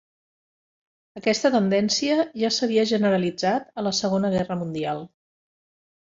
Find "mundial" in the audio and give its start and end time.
4.63-5.03